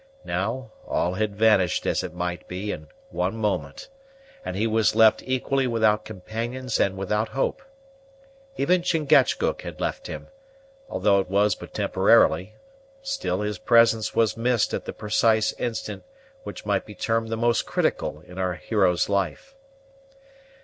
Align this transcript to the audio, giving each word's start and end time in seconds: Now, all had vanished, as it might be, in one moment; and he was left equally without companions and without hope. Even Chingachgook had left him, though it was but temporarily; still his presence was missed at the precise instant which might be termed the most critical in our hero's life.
Now, 0.25 0.71
all 0.87 1.13
had 1.13 1.35
vanished, 1.35 1.85
as 1.85 2.01
it 2.03 2.11
might 2.11 2.47
be, 2.47 2.71
in 2.71 2.87
one 3.11 3.37
moment; 3.37 3.87
and 4.43 4.55
he 4.55 4.65
was 4.65 4.95
left 4.95 5.21
equally 5.27 5.67
without 5.67 6.05
companions 6.05 6.79
and 6.79 6.97
without 6.97 7.29
hope. 7.37 7.61
Even 8.57 8.81
Chingachgook 8.81 9.61
had 9.61 9.79
left 9.79 10.07
him, 10.07 10.29
though 10.91 11.19
it 11.19 11.29
was 11.29 11.53
but 11.53 11.75
temporarily; 11.75 12.55
still 13.03 13.41
his 13.41 13.59
presence 13.59 14.15
was 14.15 14.35
missed 14.35 14.73
at 14.73 14.85
the 14.85 14.91
precise 14.93 15.53
instant 15.59 16.01
which 16.41 16.65
might 16.65 16.83
be 16.87 16.95
termed 16.95 17.29
the 17.29 17.37
most 17.37 17.67
critical 17.67 18.21
in 18.25 18.39
our 18.39 18.55
hero's 18.55 19.07
life. 19.07 19.53